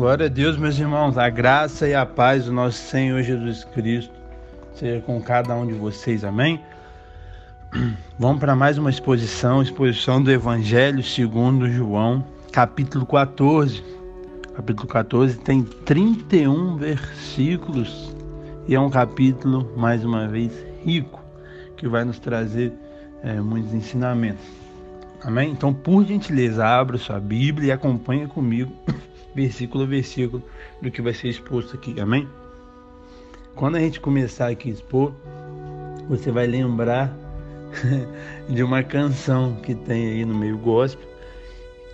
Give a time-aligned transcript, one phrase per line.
[0.00, 1.18] Glória a Deus, meus irmãos.
[1.18, 4.14] A graça e a paz do nosso Senhor Jesus Cristo
[4.72, 6.24] seja com cada um de vocês.
[6.24, 6.58] Amém?
[8.18, 13.84] Vamos para mais uma exposição, exposição do Evangelho segundo João, capítulo 14.
[14.56, 18.16] Capítulo 14 tem 31 versículos
[18.66, 20.50] e é um capítulo, mais uma vez,
[20.82, 21.22] rico,
[21.76, 22.72] que vai nos trazer
[23.22, 24.46] é, muitos ensinamentos.
[25.22, 25.50] Amém?
[25.50, 28.72] Então, por gentileza, abra sua Bíblia e acompanhe comigo
[29.34, 30.42] versículo a versículo
[30.80, 32.28] do que vai ser exposto aqui, amém?
[33.54, 35.12] Quando a gente começar aqui a expor,
[36.08, 37.14] você vai lembrar
[38.48, 41.08] de uma canção que tem aí no meio gospel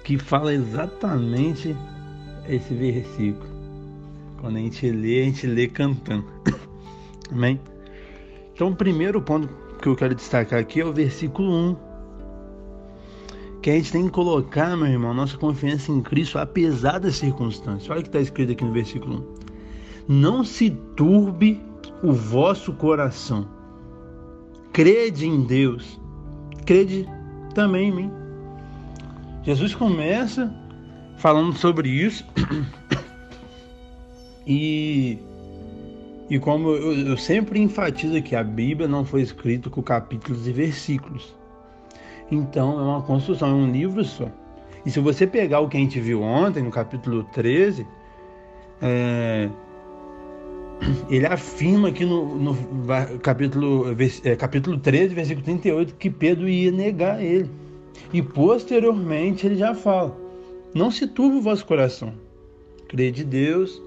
[0.04, 1.76] que fala exatamente
[2.48, 3.50] esse versículo.
[4.40, 6.24] Quando a gente lê, a gente lê cantando.
[7.32, 7.60] Amém?
[8.54, 9.48] Então, o primeiro ponto
[9.82, 11.85] que eu quero destacar aqui é o versículo 1
[13.66, 17.90] que a gente tem que colocar, meu irmão, nossa confiança em Cristo apesar das circunstâncias.
[17.90, 19.26] Olha o que está escrito aqui no versículo
[20.08, 20.14] 1.
[20.20, 21.60] Não se turbe
[22.00, 23.48] o vosso coração.
[24.72, 26.00] Crede em Deus.
[26.64, 27.08] Crede
[27.56, 28.10] também em mim.
[29.42, 30.54] Jesus começa
[31.18, 32.24] falando sobre isso.
[34.48, 35.18] E,
[36.30, 40.52] e como eu, eu sempre enfatizo aqui, a Bíblia não foi escrita com capítulos e
[40.52, 41.34] versículos.
[42.30, 44.28] Então é uma construção, é um livro só.
[44.84, 47.86] E se você pegar o que a gente viu ontem, no capítulo 13,
[48.80, 49.48] é,
[51.10, 52.56] ele afirma aqui no, no
[53.18, 53.86] capítulo,
[54.24, 57.50] é, capítulo 13, versículo 38, que Pedro ia negar ele.
[58.12, 60.16] E posteriormente ele já fala:
[60.74, 62.12] Não se turbe o vosso coração.
[62.88, 63.82] Crede em Deus,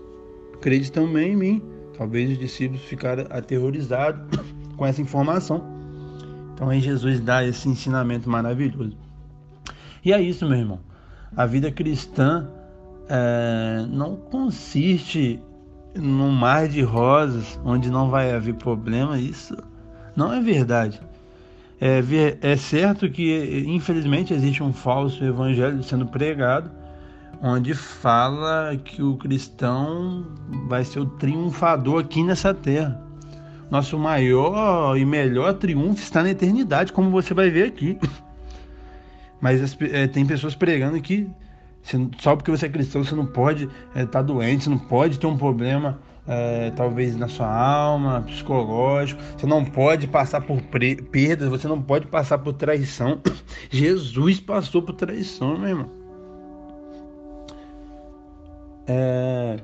[0.59, 1.61] crede também em mim.
[1.97, 4.21] Talvez os discípulos ficaram aterrorizados
[4.75, 5.78] com essa informação.
[6.59, 8.91] Então aí Jesus dá esse ensinamento maravilhoso.
[10.03, 10.81] E é isso, meu irmão.
[11.33, 12.49] A vida cristã
[13.07, 15.41] é, não consiste
[15.95, 19.17] num mar de rosas onde não vai haver problema.
[19.17, 19.55] Isso
[20.17, 20.99] não é verdade.
[21.79, 22.01] É,
[22.41, 26.69] é certo que, infelizmente, existe um falso evangelho sendo pregado,
[27.41, 30.25] onde fala que o cristão
[30.67, 33.08] vai ser o triunfador aqui nessa terra.
[33.69, 37.97] Nosso maior e melhor triunfo está na eternidade, como você vai ver aqui.
[39.39, 41.29] Mas é, tem pessoas pregando que
[42.19, 45.17] só porque você é cristão você não pode estar é, tá doente, você não pode
[45.17, 45.97] ter um problema
[46.29, 52.05] é, talvez na sua alma, psicológico, você não pode passar por perdas, você não pode
[52.05, 53.19] passar por traição.
[53.71, 55.89] Jesus passou por traição, meu irmão.
[58.85, 59.57] É,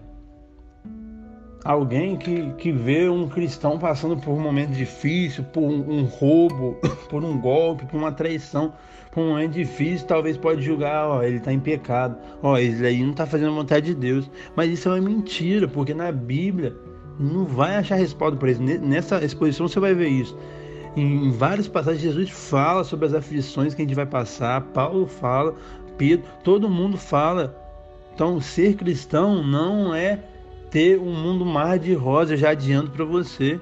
[1.66, 6.78] alguém que, que vê um cristão passando por um momento difícil, por um, um roubo,
[7.10, 8.72] por um golpe, por uma traição,
[9.10, 13.02] por um momento difícil, talvez pode julgar, ó, ele está em pecado, ó, ele aí
[13.02, 14.30] não está fazendo a vontade de Deus.
[14.56, 16.76] Mas isso é uma mentira, porque na Bíblia
[17.20, 18.62] não vai achar respaldo para isso.
[18.62, 20.38] Nessa exposição você vai ver isso.
[20.96, 25.56] Em várias passagens, Jesus fala sobre as aflições que a gente vai passar, Paulo fala,
[25.98, 27.60] Pedro, todo mundo fala.
[28.14, 30.20] Então, ser cristão não é
[30.76, 33.58] ter um mundo mar de rosa já adiando para você.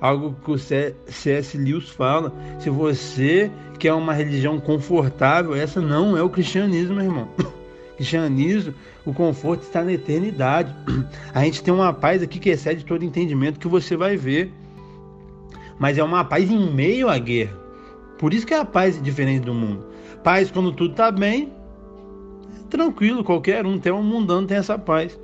[0.00, 1.58] Algo que o C.S.
[1.58, 2.32] Lewis fala.
[2.60, 7.28] Se você quer uma religião confortável, essa não é o cristianismo, irmão.
[7.96, 8.72] cristianismo,
[9.04, 10.72] o conforto está na eternidade.
[11.34, 14.52] A gente tem uma paz aqui que excede todo entendimento que você vai ver.
[15.80, 17.56] Mas é uma paz em meio à guerra.
[18.20, 19.84] Por isso que é a paz diferente do mundo.
[20.22, 21.52] Paz quando tudo está bem,
[22.70, 25.18] tranquilo, qualquer um, até um mundano tem essa paz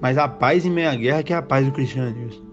[0.00, 2.46] mas a paz em meia guerra que é a paz do cristianismo.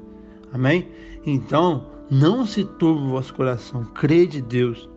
[0.53, 0.87] Amém?
[1.25, 4.89] Então, não se turbe o vosso coração, crede em Deus,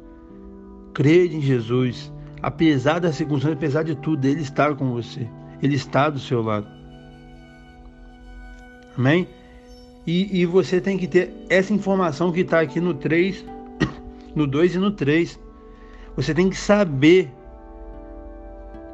[0.93, 2.13] crede em Jesus,
[2.43, 5.29] apesar das circunstâncias, apesar de tudo, Ele está com você,
[5.63, 6.67] Ele está do seu lado.
[8.97, 9.29] Amém?
[10.07, 13.45] E, e você tem que ter essa informação que está aqui no 3,
[14.35, 15.39] no 2 e no 3.
[16.17, 17.31] Você tem que saber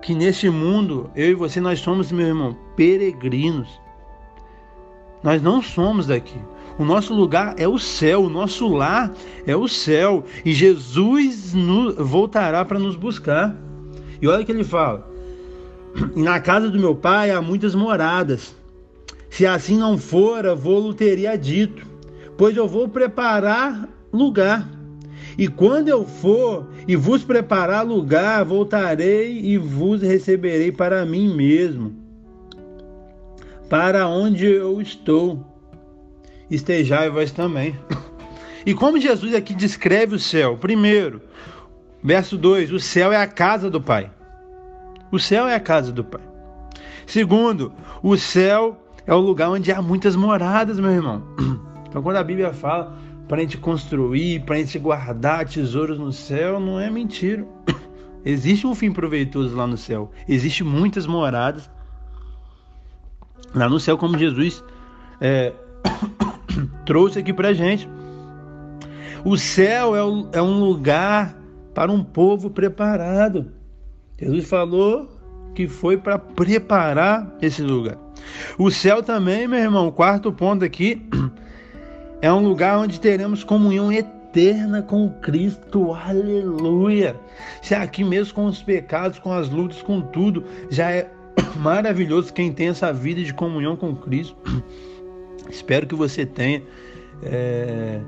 [0.05, 3.81] que neste mundo, eu e você, nós somos, meu irmão, peregrinos.
[5.23, 6.39] Nós não somos daqui.
[6.79, 9.11] O nosso lugar é o céu, o nosso lar
[9.47, 10.23] é o céu.
[10.45, 11.55] E Jesus
[11.97, 13.57] voltará para nos buscar.
[14.21, 15.11] E olha o que ele fala:
[16.15, 18.55] Na casa do meu pai há muitas moradas.
[19.31, 21.87] Se assim não fora, vou-lo teria dito,
[22.37, 24.69] pois eu vou preparar lugar
[25.37, 31.95] e quando eu for e vos preparar lugar, voltarei e vos receberei para mim mesmo,
[33.69, 35.45] para onde eu estou.
[36.51, 37.77] Estejai vós também.
[38.67, 40.57] E como Jesus aqui descreve o céu?
[40.57, 41.21] Primeiro,
[42.03, 44.11] verso 2: o céu é a casa do Pai.
[45.11, 46.23] O céu é a casa do Pai.
[47.07, 47.73] Segundo,
[48.03, 51.23] o céu é o lugar onde há muitas moradas, meu irmão.
[51.89, 52.99] Então, quando a Bíblia fala
[53.29, 57.47] para a gente construir, para a gente guardar tesouros no céu, não é mentira.
[58.25, 60.11] Existe um fim proveitoso lá no céu.
[60.29, 61.71] Existe muitas moradas
[63.55, 64.63] lá no céu, como Jesus
[65.21, 65.53] é,
[66.85, 67.89] trouxe aqui para gente.
[69.25, 71.37] O céu é, é um lugar
[71.75, 73.53] para um povo preparado.
[74.19, 75.09] Jesus falou
[75.55, 77.97] que foi para preparar esse lugar.
[78.59, 81.07] O céu também, meu irmão, quarto ponto aqui,
[82.25, 85.93] é um lugar onde teremos comunhão eterna com Cristo.
[85.93, 87.15] Aleluia!
[87.61, 91.11] Se é aqui mesmo com os pecados, com as lutas, com tudo, já é
[91.61, 94.35] maravilhoso quem tem essa vida de comunhão com Cristo.
[95.51, 96.63] Espero que você tenha
[97.23, 98.01] é,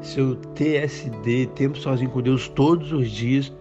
[0.00, 3.52] seu TSD, tempo sozinho com Deus, todos os dias.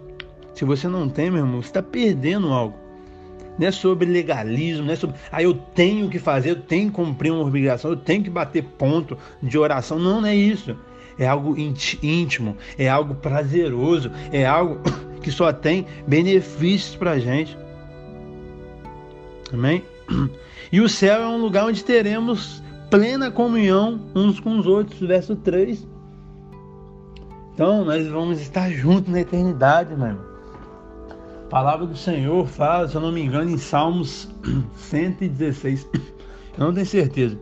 [0.56, 2.81] Se você não tem, meu irmão, você está perdendo algo.
[3.62, 6.96] Não é sobre legalismo, não é sobre, ah, eu tenho que fazer, eu tenho que
[6.96, 10.00] cumprir uma obrigação, eu tenho que bater ponto de oração.
[10.00, 10.76] Não, não é isso.
[11.20, 14.80] É algo íntimo, é algo prazeroso, é algo
[15.22, 17.56] que só tem benefícios para gente.
[19.54, 19.84] Amém?
[20.72, 25.00] E o céu é um lugar onde teremos plena comunhão uns com os outros.
[25.02, 25.88] Verso 3.
[27.54, 30.31] Então, nós vamos estar juntos na eternidade, meu irmão.
[31.52, 34.30] A palavra do Senhor fala, se eu não me engano, em Salmos
[34.74, 35.86] 116.
[36.58, 37.38] Eu não tenho certeza.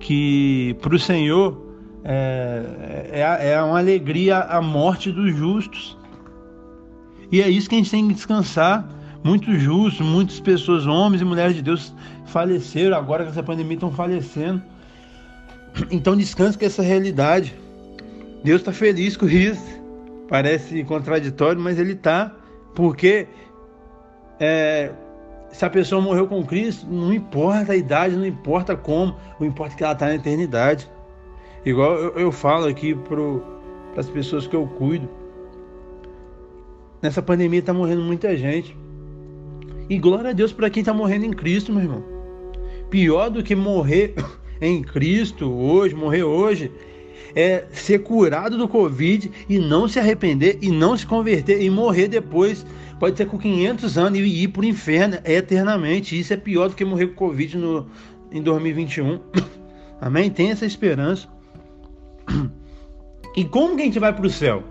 [0.00, 1.56] Que para o Senhor
[2.02, 5.96] é, é, é uma alegria a morte dos justos.
[7.30, 8.84] E é isso que a gente tem que descansar
[9.22, 11.94] muitos justos, muitas pessoas, homens e mulheres de Deus,
[12.26, 12.96] faleceram.
[12.96, 14.60] Agora com essa pandemia estão falecendo.
[15.92, 17.54] Então descanse com essa realidade.
[18.42, 19.62] Deus está feliz com isso.
[20.28, 22.35] Parece contraditório, mas Ele está.
[22.76, 23.26] Porque
[24.38, 24.92] é,
[25.50, 29.74] se a pessoa morreu com Cristo, não importa a idade, não importa como, o importa
[29.74, 30.88] é que ela está na eternidade.
[31.64, 35.08] Igual eu, eu falo aqui para as pessoas que eu cuido.
[37.00, 38.76] Nessa pandemia está morrendo muita gente.
[39.88, 42.04] E glória a Deus para quem está morrendo em Cristo, meu irmão.
[42.90, 44.14] Pior do que morrer
[44.60, 46.70] em Cristo hoje, morrer hoje,
[47.36, 52.08] é ser curado do Covid e não se arrepender e não se converter e morrer
[52.08, 52.64] depois.
[52.98, 56.18] Pode ser com 500 anos e ir para o inferno eternamente.
[56.18, 57.86] Isso é pior do que morrer com Covid no,
[58.32, 59.20] em 2021.
[60.00, 60.30] Amém?
[60.30, 61.28] Tem essa esperança.
[63.36, 64.64] E como que a gente vai para o céu?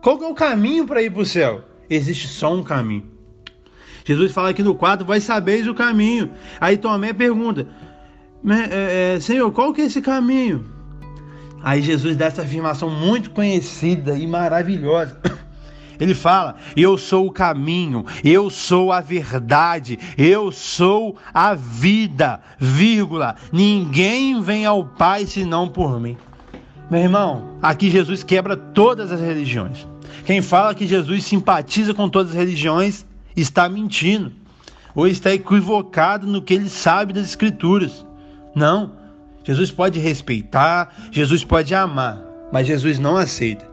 [0.00, 1.64] Qual é o caminho para ir para o céu?
[1.90, 3.02] Existe só um caminho.
[4.04, 6.30] Jesus fala aqui no 4, vai sabeis o caminho.
[6.60, 7.66] Aí Tomé pergunta,
[8.70, 10.77] é, é, Senhor, qual que é esse caminho?
[11.62, 15.18] Aí Jesus dá essa afirmação muito conhecida e maravilhosa.
[16.00, 23.34] Ele fala: Eu sou o caminho, eu sou a verdade, eu sou a vida, vírgula.
[23.52, 26.16] Ninguém vem ao Pai senão por mim.
[26.90, 29.86] Meu irmão, aqui Jesus quebra todas as religiões.
[30.24, 33.04] Quem fala que Jesus simpatiza com todas as religiões
[33.36, 34.32] está mentindo
[34.94, 38.04] ou está equivocado no que ele sabe das Escrituras.
[38.54, 38.97] Não.
[39.48, 42.22] Jesus pode respeitar, Jesus pode amar,
[42.52, 43.64] mas Jesus não aceita.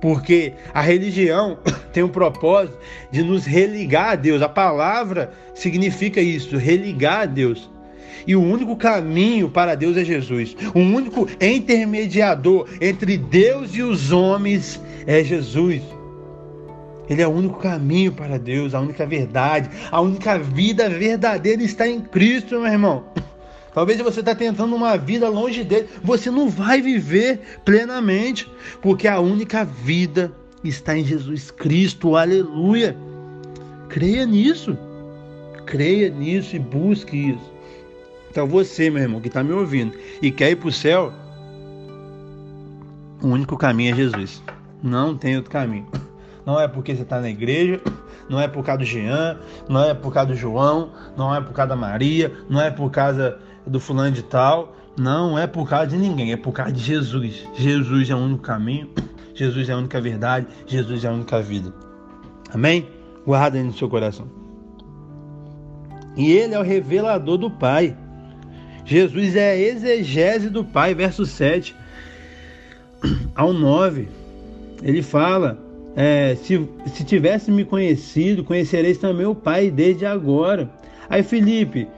[0.00, 1.58] Porque a religião
[1.92, 2.78] tem o propósito
[3.12, 4.40] de nos religar a Deus.
[4.40, 7.70] A palavra significa isso, religar a Deus.
[8.26, 10.56] E o único caminho para Deus é Jesus.
[10.74, 15.82] O único intermediador entre Deus e os homens é Jesus.
[17.10, 21.86] Ele é o único caminho para Deus, a única verdade, a única vida verdadeira está
[21.86, 23.04] em Cristo, meu irmão.
[23.72, 28.50] Talvez você está tentando uma vida longe dele, você não vai viver plenamente,
[28.82, 30.32] porque a única vida
[30.64, 32.96] está em Jesus Cristo, aleluia.
[33.88, 34.76] Creia nisso,
[35.66, 37.52] creia nisso e busque isso.
[38.30, 41.12] Então você, meu irmão, que está me ouvindo e quer ir para o céu,
[43.22, 44.42] o único caminho é Jesus.
[44.82, 45.86] Não tem outro caminho
[46.44, 47.80] não é porque você está na igreja,
[48.28, 51.52] não é por causa do Jean, não é por causa do João, não é por
[51.52, 55.88] causa da Maria, não é por causa do fulano de tal, não é por causa
[55.88, 57.46] de ninguém, é por causa de Jesus.
[57.54, 58.90] Jesus é o único caminho,
[59.34, 61.72] Jesus é a única verdade, Jesus é a única vida.
[62.52, 62.88] Amém?
[63.24, 64.26] Guarda aí no seu coração.
[66.16, 67.96] E ele é o revelador do Pai.
[68.84, 71.74] Jesus é a exegese do Pai, verso 7
[73.34, 74.08] ao 9.
[74.82, 75.58] Ele fala
[75.94, 80.70] é, se, se tivesse me conhecido, conhecereis também o Pai desde agora.
[81.08, 81.88] Aí Felipe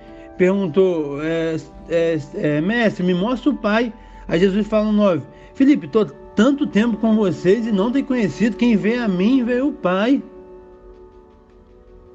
[0.42, 1.56] perguntou, é,
[1.88, 3.92] é, é, mestre, me mostra o Pai.
[4.26, 8.56] Aí Jesus fala no 9, Felipe, estou tanto tempo com vocês e não tenho conhecido,
[8.56, 10.20] quem vê a mim vê o Pai.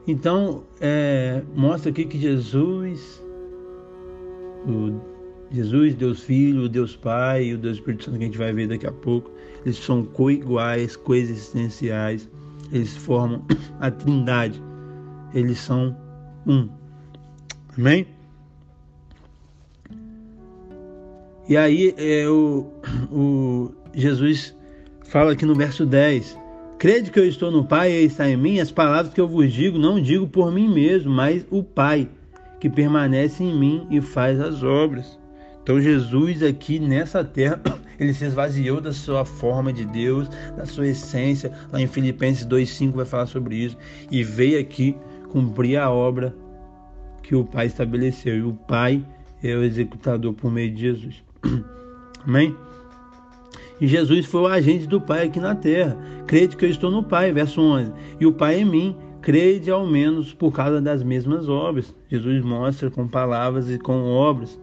[0.06, 3.24] Então, é, mostra aqui que Jesus,
[4.68, 5.00] o
[5.50, 8.68] Jesus, Deus Filho, Deus Pai e o Deus Espírito Santo que a gente vai ver
[8.68, 9.32] daqui a pouco,
[9.64, 12.30] eles são coiguais, coexistenciais,
[12.74, 13.46] eles formam
[13.80, 14.62] a trindade,
[15.34, 15.96] eles são
[16.46, 16.68] um.
[17.78, 18.17] Amém?
[21.50, 22.68] E aí é, o,
[23.10, 24.54] o Jesus
[25.06, 26.38] fala aqui no verso 10:
[26.78, 29.52] Crede que eu estou no Pai e está em mim, as palavras que eu vos
[29.52, 32.10] digo, não digo por mim mesmo, mas o Pai,
[32.60, 35.18] que permanece em mim e faz as obras.
[35.64, 37.62] Então Jesus aqui nessa terra,
[37.98, 41.52] ele se esvaziou da sua forma de Deus, da sua essência.
[41.72, 43.78] Lá em Filipenses 2:5 vai falar sobre isso
[44.12, 44.98] e veio aqui
[45.30, 46.36] cumprir a obra
[47.24, 48.36] que o Pai estabeleceu.
[48.36, 49.02] E o Pai
[49.42, 51.27] é o executador por meio de Jesus.
[52.26, 52.56] Amém?
[53.80, 55.98] E Jesus foi o agente do Pai aqui na terra.
[56.26, 57.92] Crede que eu estou no Pai, verso 11.
[58.20, 61.94] E o Pai em mim, crede ao menos por causa das mesmas obras.
[62.10, 64.60] Jesus mostra com palavras e com obras.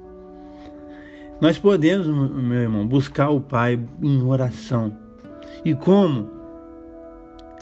[1.40, 4.96] Nós podemos, meu irmão, buscar o Pai em oração.
[5.64, 6.33] E como?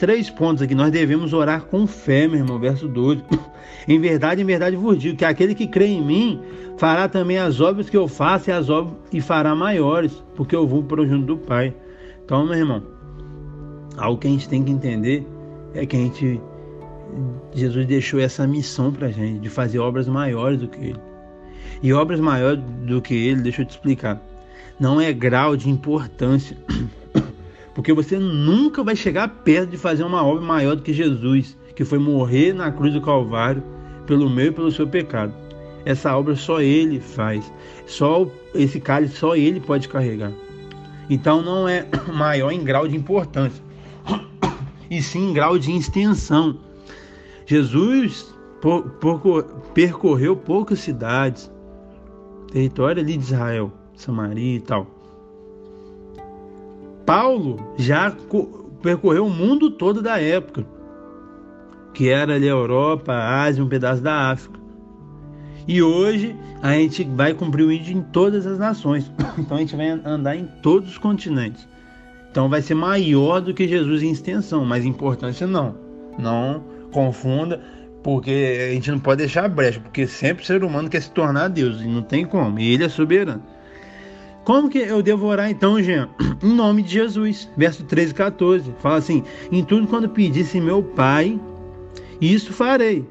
[0.03, 0.75] Três pontos aqui.
[0.75, 3.23] Nós devemos orar com fé, meu irmão, verso 12.
[3.87, 6.41] Em verdade, em verdade vos digo que aquele que crê em mim
[6.77, 10.67] fará também as obras que eu faço e as obras e fará maiores, porque eu
[10.67, 11.73] vou para o junto do Pai.
[12.23, 12.83] Então, meu irmão,
[13.95, 15.25] algo que a gente tem que entender
[15.73, 16.41] é que a gente
[17.53, 20.99] Jesus deixou essa missão para a gente de fazer obras maiores do que Ele.
[21.81, 24.21] E obras maiores do que Ele, deixa eu te explicar,
[24.77, 26.57] não é grau de importância,
[27.73, 31.83] porque você nunca vai chegar perto de fazer uma obra maior do que Jesus, que
[31.83, 33.63] foi morrer na cruz do Calvário
[34.05, 35.33] pelo meu e pelo seu pecado.
[35.85, 37.51] Essa obra só ele faz.
[37.85, 40.31] Só esse cálice só ele pode carregar.
[41.09, 43.61] Então não é maior em grau de importância,
[44.89, 46.57] e sim em grau de extensão.
[47.45, 48.33] Jesus
[49.73, 51.51] percorreu poucas cidades,
[52.51, 54.87] território ali de Israel, Samaria e tal.
[57.05, 58.15] Paulo já
[58.81, 60.65] percorreu o mundo todo da época,
[61.93, 64.59] que era ali a Europa, a Ásia, um pedaço da África.
[65.67, 69.11] E hoje a gente vai cumprir o índio em todas as nações.
[69.37, 71.67] Então a gente vai andar em todos os continentes.
[72.29, 75.75] Então vai ser maior do que Jesus em extensão, mas importância não.
[76.17, 77.61] Não confunda,
[78.03, 81.47] porque a gente não pode deixar brecha, porque sempre o ser humano quer se tornar
[81.47, 82.59] Deus e não tem como.
[82.59, 83.41] E ele é soberano.
[84.43, 86.09] Como que eu devo orar então, Jean?
[86.43, 87.49] Em nome de Jesus.
[87.55, 88.73] Verso 13 e 14.
[88.79, 91.39] Fala assim: Em tudo quando pedisse meu Pai,
[92.19, 93.05] isso farei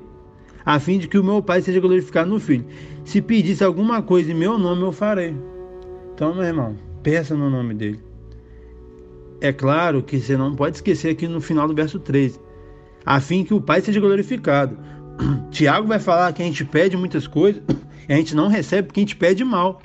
[0.65, 2.65] a fim de que o meu Pai seja glorificado no Filho.
[3.05, 5.35] Se pedisse alguma coisa em meu nome, eu farei.
[6.15, 8.01] Então, meu irmão, peça no nome dele.
[9.41, 12.39] É claro que você não pode esquecer aqui no final do verso 13,
[13.05, 14.79] a fim que o Pai seja glorificado.
[15.51, 17.63] Tiago vai falar que a gente pede muitas coisas
[18.09, 19.83] e a gente não recebe porque a gente pede mal.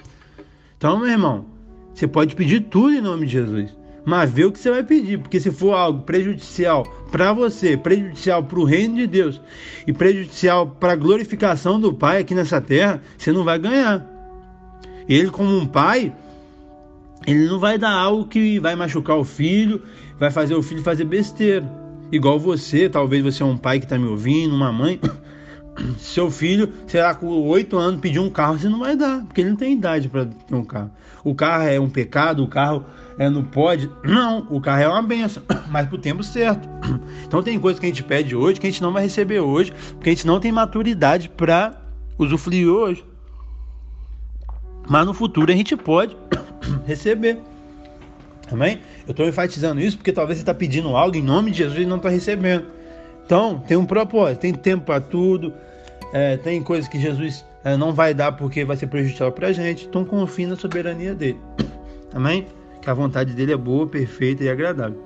[0.77, 1.45] Então, meu irmão,
[1.93, 5.19] você pode pedir tudo em nome de Jesus mas vê o que você vai pedir,
[5.19, 9.41] porque se for algo prejudicial para você, prejudicial para o reino de Deus
[9.85, 14.07] e prejudicial para a glorificação do Pai aqui nessa terra, você não vai ganhar.
[15.09, 16.15] Ele, como um pai,
[17.25, 19.81] ele não vai dar algo que vai machucar o filho,
[20.17, 21.69] vai fazer o filho fazer besteira.
[22.09, 25.01] Igual você, talvez você é um pai que está me ouvindo, uma mãe.
[25.99, 29.51] Seu filho, será com oito anos, pedir um carro, você não vai dar, porque ele
[29.51, 30.91] não tem idade para ter um carro.
[31.23, 32.85] O carro é um pecado, o carro
[33.17, 33.89] é, não pode.
[34.03, 36.67] Não, o carro é uma benção, mas pro tempo certo.
[37.27, 39.73] Então tem coisas que a gente pede hoje que a gente não vai receber hoje,
[39.91, 41.73] porque a gente não tem maturidade para
[42.17, 43.03] usufruir hoje.
[44.87, 46.15] Mas no futuro a gente pode
[46.85, 47.37] receber.
[48.49, 48.79] Amém?
[49.05, 51.85] Eu estou enfatizando isso porque talvez você está pedindo algo em nome de Jesus e
[51.85, 52.76] não está recebendo.
[53.27, 55.53] Então, tem um propósito, tem tempo para tudo,
[56.13, 59.51] é, tem coisas que Jesus é, não vai dar porque vai ser prejudicial para a
[59.51, 59.85] gente.
[59.85, 61.37] Então, confie na soberania dele.
[62.15, 62.47] Amém?
[62.87, 65.03] que a vontade dele é boa, perfeita e agradável.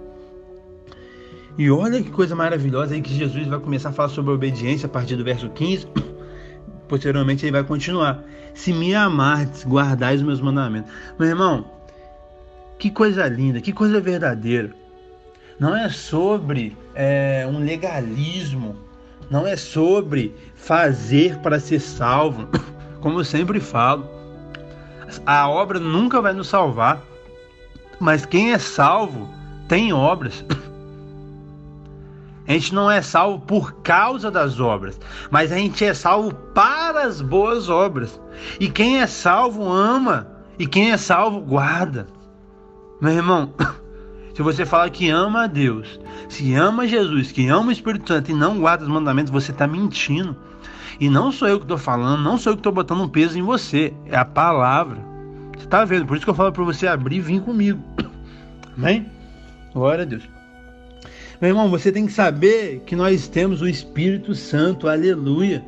[1.57, 4.85] E olha que coisa maravilhosa aí que Jesus vai começar a falar sobre a obediência
[4.85, 5.87] a partir do verso 15.
[6.87, 8.23] Posteriormente ele vai continuar.
[8.53, 10.91] Se me amardes, guardais os meus mandamentos.
[11.17, 11.65] Meu irmão,
[12.77, 14.69] que coisa linda, que coisa verdadeira.
[15.59, 18.75] Não é sobre é, um legalismo,
[19.29, 22.47] não é sobre fazer para ser salvo,
[23.01, 24.07] como eu sempre falo.
[25.25, 27.01] A obra nunca vai nos salvar.
[27.99, 29.29] Mas quem é salvo
[29.67, 30.43] tem obras.
[32.47, 37.03] A gente não é salvo por causa das obras, mas a gente é salvo para
[37.03, 38.19] as boas obras.
[38.59, 40.27] E quem é salvo ama,
[40.59, 42.07] e quem é salvo guarda.
[42.99, 43.53] Meu irmão,
[44.33, 48.31] Se você fala que ama a Deus, se ama Jesus, que ama o Espírito Santo
[48.31, 50.35] e não guarda os mandamentos, você está mentindo.
[50.99, 53.37] E não sou eu que estou falando, não sou eu que estou botando um peso
[53.37, 54.97] em você, é a palavra.
[55.57, 56.05] Você está vendo?
[56.05, 57.81] Por isso que eu falo para você abrir e vir comigo.
[58.77, 59.07] Amém?
[59.73, 60.23] Glória a Deus.
[61.41, 65.65] Meu irmão, você tem que saber que nós temos o Espírito Santo, aleluia.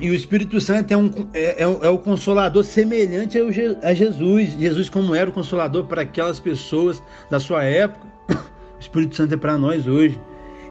[0.00, 3.38] E o Espírito Santo é, um, é, é, é o consolador semelhante
[3.82, 4.52] a Jesus.
[4.58, 9.36] Jesus, como era o consolador para aquelas pessoas da sua época, o Espírito Santo é
[9.36, 10.18] para nós hoje.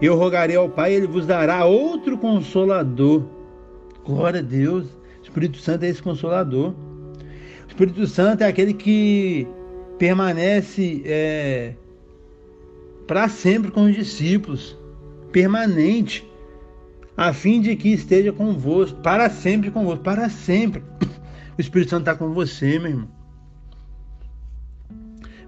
[0.01, 3.23] Eu rogarei ao Pai, ele vos dará outro consolador.
[4.05, 4.85] Glória a Deus.
[4.85, 6.69] O Espírito Santo é esse consolador.
[6.69, 9.47] O Espírito Santo é aquele que
[9.97, 11.73] permanece é,
[13.07, 14.77] para sempre com os discípulos,
[15.31, 16.27] permanente
[17.17, 20.83] a fim de que esteja convosco, para sempre convosco, para sempre.
[21.57, 23.07] O Espírito Santo está com você, meu irmão.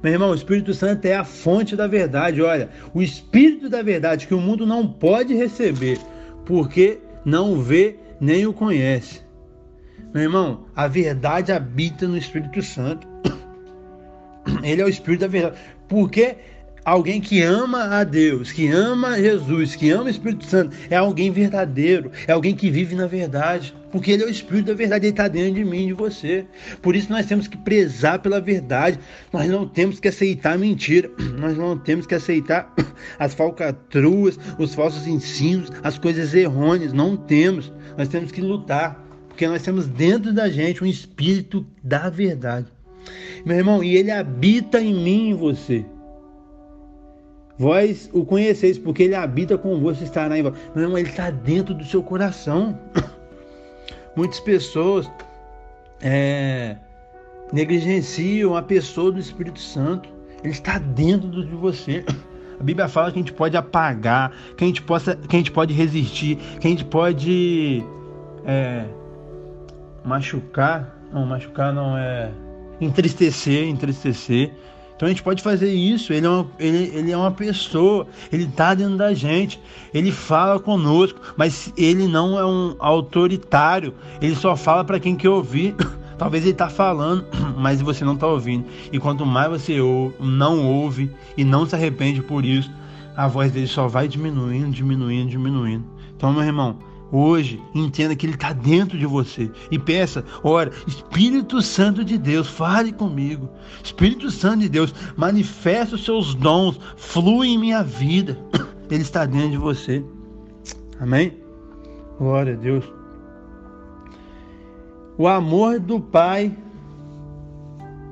[0.01, 2.41] Meu irmão, o Espírito Santo é a fonte da verdade.
[2.41, 5.99] Olha, o Espírito da verdade que o mundo não pode receber,
[6.45, 9.21] porque não vê nem o conhece.
[10.11, 13.07] Meu irmão, a verdade habita no Espírito Santo.
[14.63, 15.59] Ele é o Espírito da verdade.
[15.87, 16.37] Porque
[16.83, 21.31] Alguém que ama a Deus, que ama Jesus, que ama o Espírito Santo, é alguém
[21.31, 25.13] verdadeiro, é alguém que vive na verdade, porque ele é o Espírito da verdade, ele
[25.13, 26.45] está dentro de mim de você.
[26.81, 28.99] Por isso nós temos que prezar pela verdade,
[29.31, 32.73] nós não temos que aceitar mentira, nós não temos que aceitar
[33.19, 37.71] as falcatruas, os falsos ensinos, as coisas errôneas, não temos.
[37.97, 42.67] Nós temos que lutar, porque nós temos dentro da gente um Espírito da verdade.
[43.45, 45.85] Meu irmão, e ele habita em mim e em você.
[47.59, 50.53] Vós o conheceis, porque ele habita convosco, estará em vós.
[50.73, 52.79] Irmão, ele está dentro do seu coração.
[54.15, 55.11] Muitas pessoas
[56.01, 56.77] é,
[57.51, 60.07] negligenciam a pessoa do Espírito Santo.
[60.41, 62.05] Ele está dentro de você.
[62.57, 65.51] A Bíblia fala que a gente pode apagar, que a gente, possa, que a gente
[65.51, 67.81] pode resistir, que a gente pode
[68.45, 68.83] é,
[70.03, 70.93] machucar.
[71.13, 72.29] Não, machucar não é.
[72.81, 74.51] Entristecer, entristecer.
[74.99, 76.11] Então a gente pode fazer isso.
[76.11, 79.57] Ele é uma, ele, ele é uma pessoa, ele está dentro da gente,
[79.93, 83.93] ele fala conosco, mas ele não é um autoritário.
[84.21, 85.73] Ele só fala para quem quer ouvir.
[86.19, 87.25] Talvez ele está falando,
[87.57, 88.65] mas você não está ouvindo.
[88.91, 89.77] E quanto mais você
[90.19, 92.69] não ouve e não se arrepende por isso,
[93.15, 95.85] a voz dele só vai diminuindo, diminuindo, diminuindo.
[96.17, 96.77] Então, meu irmão,
[97.11, 102.47] Hoje, entenda que Ele está dentro de você e peça, ora, Espírito Santo de Deus,
[102.47, 103.49] fale comigo.
[103.83, 108.37] Espírito Santo de Deus, manifesta os seus dons, flui em minha vida.
[108.91, 110.03] Ele está dentro de você.
[110.99, 111.37] Amém?
[112.19, 112.85] Glória a Deus.
[115.17, 116.55] O amor do Pai,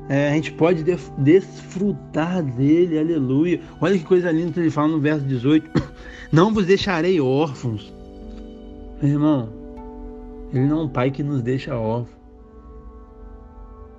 [0.10, 0.84] é, a gente pode
[1.18, 3.62] desfrutar dele, aleluia.
[3.80, 5.70] Olha que coisa linda que ele fala no verso 18:
[6.32, 7.97] Não vos deixarei órfãos
[9.02, 9.50] meu irmão,
[10.54, 12.18] Ele não é um pai que nos deixa órfãos,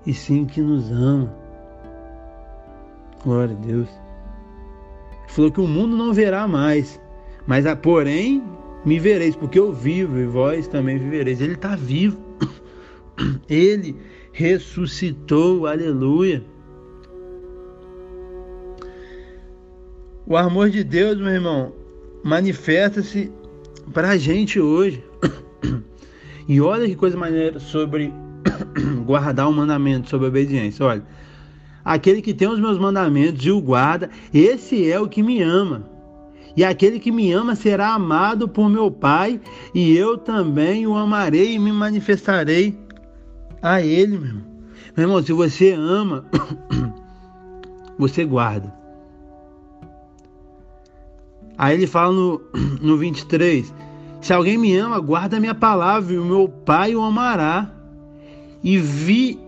[0.07, 1.33] e sim que nos ama.
[3.23, 3.89] Glória a Deus.
[3.89, 7.01] Ele falou que o mundo não verá mais,
[7.47, 8.43] mas a, porém
[8.85, 11.41] me vereis, porque eu vivo e vós também vivereis.
[11.41, 12.19] Ele está vivo.
[13.49, 13.97] Ele
[14.33, 16.45] ressuscitou, aleluia.
[20.27, 21.73] O amor de Deus, meu irmão,
[22.23, 23.33] manifesta-se
[23.93, 25.03] para a gente hoje.
[26.49, 28.13] E olha que coisa maneira sobre
[29.05, 30.85] guardar o mandamento, sobre obediência.
[30.85, 31.05] Olha,
[31.85, 35.89] aquele que tem os meus mandamentos e o guarda, esse é o que me ama.
[36.57, 39.41] E aquele que me ama será amado por meu Pai,
[39.75, 42.77] e eu também o amarei e me manifestarei
[43.63, 44.45] a ele, meu irmão.
[44.97, 46.25] Meu irmão, se você ama,
[47.99, 48.78] você guarda.
[51.59, 52.41] Aí ele fala no,
[52.81, 53.75] no 23:
[54.21, 57.75] Se alguém me ama, guarda a minha palavra, e o meu Pai o amará.
[58.63, 59.39] E vi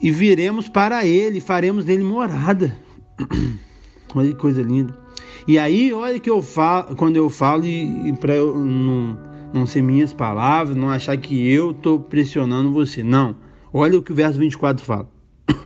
[0.00, 2.76] e viremos para ele, faremos nele morada.
[4.14, 4.94] olha que coisa linda.
[5.48, 9.18] E aí, olha que eu falo, quando eu falo, e, e para eu não,
[9.52, 13.02] não ser minhas palavras, não achar que eu estou pressionando você.
[13.02, 13.34] Não.
[13.72, 15.08] Olha o que o verso 24 fala.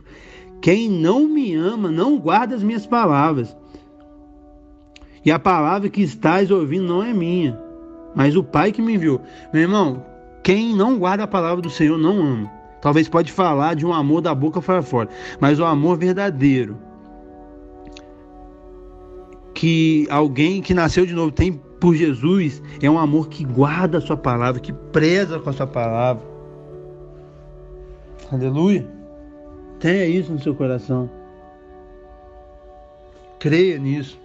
[0.61, 3.53] Quem não me ama não guarda as minhas palavras.
[5.25, 7.59] E a palavra que estás ouvindo não é minha,
[8.15, 9.21] mas o Pai que me enviou.
[9.53, 10.05] Meu irmão,
[10.43, 12.51] quem não guarda a palavra do Senhor não ama.
[12.81, 16.77] Talvez pode falar de um amor da boca para fora, mas o amor verdadeiro
[19.53, 24.01] que alguém que nasceu de novo tem por Jesus é um amor que guarda a
[24.01, 26.23] sua palavra, que preza com a sua palavra.
[28.31, 28.87] Aleluia.
[29.81, 31.09] Tenha isso no seu coração.
[33.37, 34.17] Creia nisso.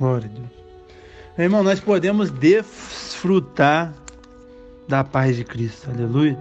[0.00, 0.48] Glória a Deus.
[1.38, 3.92] Irmão, nós podemos desfrutar
[4.88, 5.90] da paz de Cristo.
[5.90, 6.38] Aleluia.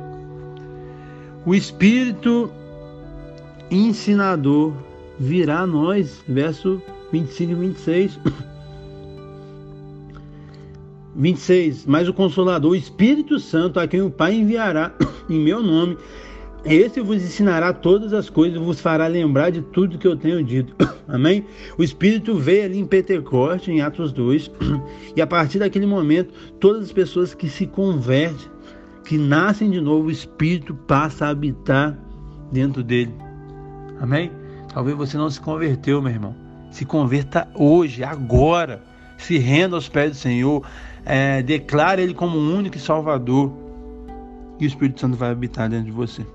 [1.46, 2.50] O Espírito
[3.70, 4.74] ensinador
[5.20, 6.24] virá a nós.
[6.26, 8.20] Verso 25 e 26.
[11.18, 11.84] 26.
[11.86, 14.94] Mas o Consolador, o Espírito Santo, a quem o Pai enviará
[15.30, 15.98] em meu nome,
[16.66, 20.76] esse vos ensinará todas as coisas, vos fará lembrar de tudo que eu tenho dito.
[21.08, 21.46] Amém?
[21.78, 24.52] O Espírito veio ali em Pentecoste, em Atos 2,
[25.16, 28.52] e a partir daquele momento, todas as pessoas que se convertem,
[29.06, 31.98] que nascem de novo, o Espírito passa a habitar
[32.52, 33.14] dentro dele.
[34.00, 34.32] Amém?
[34.74, 36.36] Talvez você não se converteu, meu irmão.
[36.72, 38.84] Se converta hoje, agora.
[39.18, 40.64] Se renda aos pés do Senhor.
[41.06, 43.52] É, declare Ele como o único Salvador.
[44.60, 46.26] E o Espírito Santo vai habitar dentro de você.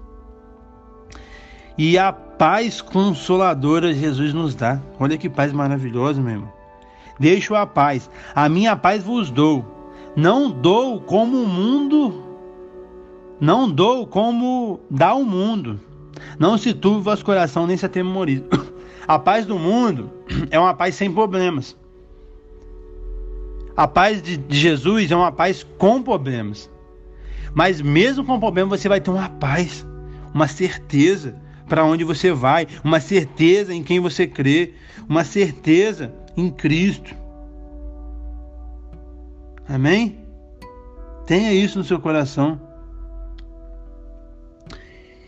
[1.76, 4.80] E a paz consoladora Jesus nos dá.
[4.98, 6.52] Olha que paz maravilhosa, meu irmão.
[7.18, 8.08] Deixo a paz.
[8.34, 9.64] A minha paz vos dou.
[10.16, 12.22] Não dou como o mundo.
[13.40, 15.80] Não dou como dá o mundo.
[16.38, 18.44] Não se turbe o vosso coração, nem se atemorize.
[19.06, 20.10] A paz do mundo
[20.50, 21.76] é uma paz sem problemas.
[23.76, 26.70] A paz de Jesus é uma paz com problemas.
[27.52, 29.86] Mas mesmo com problemas, você vai ter uma paz,
[30.32, 31.36] uma certeza
[31.68, 34.74] para onde você vai, uma certeza em quem você crê,
[35.08, 37.14] uma certeza em Cristo.
[39.68, 40.18] Amém?
[41.26, 42.60] Tenha isso no seu coração.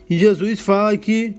[0.08, 1.36] E Jesus fala aqui,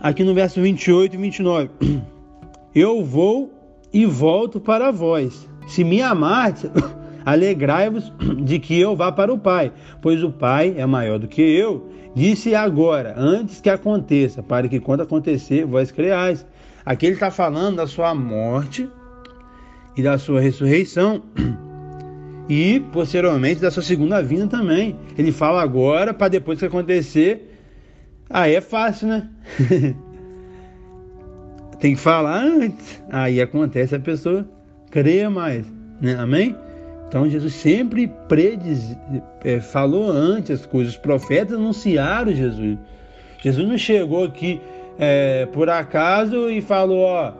[0.00, 1.70] aqui no verso 28 e 29,
[2.74, 3.52] Eu vou
[3.92, 5.48] e volto para vós.
[5.66, 6.70] Se me amardes,
[7.28, 8.10] alegrai-vos
[8.42, 11.90] de que eu vá para o Pai, pois o Pai é maior do que eu.
[12.14, 16.46] Disse agora, antes que aconteça, para que quando acontecer, vós creais.
[16.84, 18.88] Aqui ele está falando da sua morte
[19.94, 21.22] e da sua ressurreição.
[22.50, 24.96] E posteriormente da sua segunda vinda também.
[25.18, 27.60] Ele fala agora para depois que acontecer.
[28.30, 29.28] Aí é fácil, né?
[31.78, 33.02] Tem que falar antes.
[33.10, 34.48] Aí acontece a pessoa
[34.90, 35.66] creia mais.
[36.00, 36.14] Né?
[36.14, 36.56] Amém?
[37.08, 38.96] Então Jesus sempre prediz,
[39.42, 40.92] é, falou antes as coisas.
[40.92, 42.78] Os profetas anunciaram Jesus.
[43.42, 44.60] Jesus não chegou aqui
[44.98, 47.32] é, por acaso e falou, ó,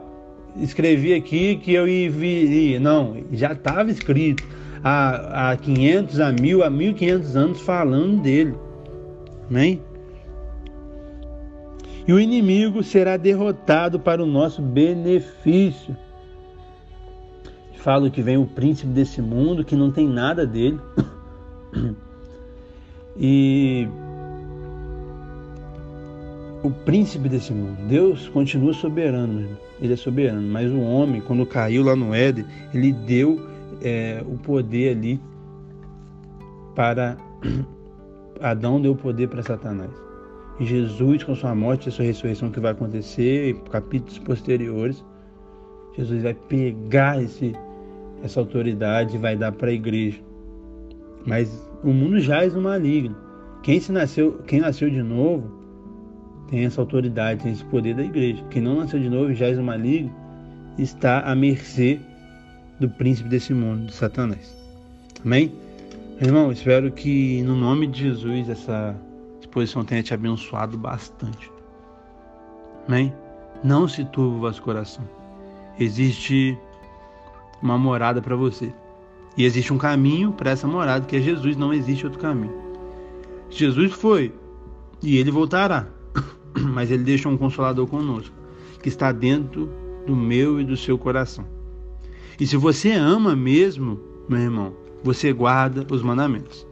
[0.57, 2.79] escrevi aqui que eu iria.
[2.79, 4.43] Não, já estava escrito
[4.83, 8.55] há, há 500, a 1000, a 1500 anos falando dele.
[9.49, 9.81] Amém?
[12.07, 15.95] E o inimigo será derrotado para o nosso benefício.
[17.79, 20.79] Falo que vem o príncipe desse mundo, que não tem nada dele.
[23.21, 23.85] E
[26.63, 31.83] o príncipe desse mundo, Deus continua soberano, ele é soberano, mas o homem, quando caiu
[31.83, 33.45] lá no Éden, ele deu
[33.81, 35.19] é, o poder ali
[36.75, 37.17] para
[38.39, 39.91] Adão deu poder para Satanás.
[40.59, 45.03] E Jesus, com sua morte e sua ressurreição que vai acontecer, em capítulos posteriores,
[45.95, 47.53] Jesus vai pegar esse,
[48.23, 50.19] essa autoridade vai dar para a igreja.
[51.25, 51.49] Mas
[51.83, 53.15] o mundo jaz no maligno.
[53.63, 55.51] Quem, se nasceu, quem nasceu de novo
[56.49, 58.43] tem essa autoridade, tem esse poder da igreja.
[58.49, 60.13] Quem não nasceu de novo jaz no maligno
[60.77, 61.99] está à mercê
[62.79, 64.57] do príncipe desse mundo, de Satanás.
[65.23, 65.51] Amém?
[66.21, 68.95] Irmão, espero que no nome de Jesus essa
[69.39, 71.51] exposição tenha te abençoado bastante.
[72.87, 73.13] Amém?
[73.63, 75.03] Não se turbe o vosso coração.
[75.79, 76.57] Existe
[77.61, 78.73] uma morada para você.
[79.37, 82.53] E existe um caminho para essa morada, que é Jesus, não existe outro caminho.
[83.49, 84.33] Jesus foi
[85.01, 85.87] e ele voltará.
[86.73, 88.35] Mas ele deixa um consolador conosco,
[88.81, 89.69] que está dentro
[90.05, 91.45] do meu e do seu coração.
[92.39, 96.65] E se você ama mesmo, meu irmão, você guarda os mandamentos.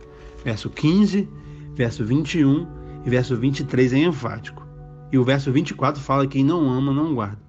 [0.44, 1.28] Verso 15,
[1.76, 2.68] verso 21
[3.06, 4.66] e verso 23 é enfático.
[5.12, 7.40] E o verso 24 fala que quem não ama não guarda.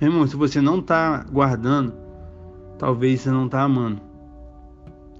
[0.00, 1.92] Meu irmão, se você não está guardando,
[2.78, 4.00] talvez você não está amando.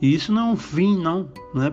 [0.01, 1.29] E isso não é um fim, não.
[1.55, 1.73] Não é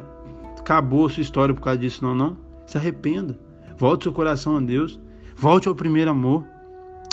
[0.60, 2.38] acabou a sua história por causa disso, não, não.
[2.66, 3.38] Se arrependa.
[3.78, 5.00] Volte seu coração a Deus.
[5.36, 6.44] Volte ao primeiro amor.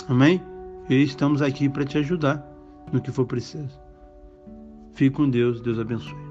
[0.09, 0.41] Amém?
[0.89, 2.45] E estamos aqui para te ajudar
[2.91, 3.79] no que for preciso.
[4.93, 6.22] Fique com Deus, Deus abençoe.